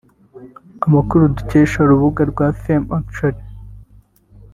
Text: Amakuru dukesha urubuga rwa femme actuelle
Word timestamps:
Amakuru 0.85 1.23
dukesha 1.37 1.77
urubuga 1.81 2.21
rwa 2.31 2.47
femme 2.61 2.91
actuelle 2.99 3.43